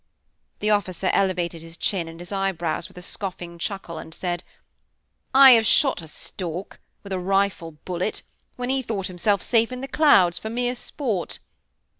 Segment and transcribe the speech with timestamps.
[0.61, 4.43] The officer elevated his chin and his eyebrows, with a scoffing chuckle, and said:
[5.31, 8.23] "I have shot a stork, with a rifle bullet,
[8.55, 11.37] when he thought himself safe in the clouds, for mere sport!"